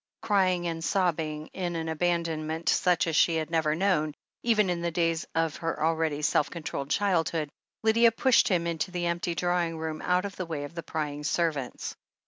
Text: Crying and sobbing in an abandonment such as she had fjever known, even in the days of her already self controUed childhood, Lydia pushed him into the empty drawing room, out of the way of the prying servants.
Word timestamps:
Crying 0.23 0.65
and 0.67 0.83
sobbing 0.83 1.45
in 1.53 1.75
an 1.75 1.87
abandonment 1.87 2.69
such 2.69 3.05
as 3.05 3.15
she 3.15 3.35
had 3.35 3.49
fjever 3.49 3.77
known, 3.77 4.15
even 4.41 4.67
in 4.71 4.81
the 4.81 4.89
days 4.89 5.27
of 5.35 5.57
her 5.57 5.79
already 5.79 6.23
self 6.23 6.49
controUed 6.49 6.89
childhood, 6.89 7.51
Lydia 7.83 8.11
pushed 8.11 8.47
him 8.47 8.65
into 8.65 8.89
the 8.89 9.05
empty 9.05 9.35
drawing 9.35 9.77
room, 9.77 10.01
out 10.01 10.25
of 10.25 10.35
the 10.37 10.45
way 10.47 10.63
of 10.63 10.73
the 10.73 10.81
prying 10.81 11.23
servants. 11.23 11.95